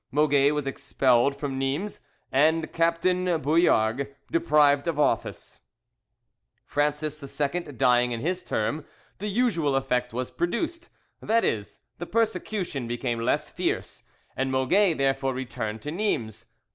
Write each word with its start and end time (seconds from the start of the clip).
Moget 0.11 0.51
was 0.55 0.65
expelled 0.65 1.35
from 1.35 1.59
Nimes, 1.59 1.99
and 2.31 2.73
Captain 2.73 3.25
Bouillargues 3.39 4.07
deprived 4.31 4.87
of 4.87 4.99
office. 4.99 5.59
Francis 6.65 7.21
II 7.39 7.61
dying 7.77 8.11
in 8.11 8.19
his 8.19 8.43
turn, 8.43 8.83
the 9.19 9.27
usual 9.27 9.75
effect 9.75 10.11
was 10.11 10.31
produced,—that 10.31 11.45
is, 11.45 11.81
the 11.99 12.07
persecution 12.07 12.87
became 12.87 13.19
less 13.19 13.51
fierce,—and 13.51 14.51
Moget 14.51 14.97
therefore 14.97 15.35
returned 15.35 15.83
to 15.83 15.91
Nimes. 15.91 16.47